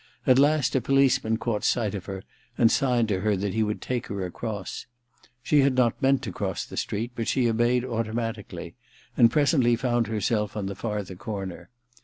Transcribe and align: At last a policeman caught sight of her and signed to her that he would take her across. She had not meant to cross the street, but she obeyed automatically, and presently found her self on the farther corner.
At 0.25 0.39
last 0.39 0.75
a 0.75 0.81
policeman 0.81 1.37
caught 1.37 1.63
sight 1.63 1.93
of 1.93 2.05
her 2.05 2.23
and 2.57 2.71
signed 2.71 3.07
to 3.09 3.19
her 3.19 3.37
that 3.37 3.53
he 3.53 3.61
would 3.61 3.83
take 3.83 4.07
her 4.07 4.25
across. 4.25 4.87
She 5.43 5.59
had 5.59 5.75
not 5.75 6.01
meant 6.01 6.23
to 6.23 6.31
cross 6.31 6.65
the 6.65 6.75
street, 6.75 7.11
but 7.13 7.27
she 7.27 7.47
obeyed 7.47 7.85
automatically, 7.85 8.73
and 9.15 9.29
presently 9.29 9.75
found 9.75 10.07
her 10.07 10.19
self 10.19 10.57
on 10.57 10.65
the 10.65 10.73
farther 10.73 11.13
corner. 11.13 11.69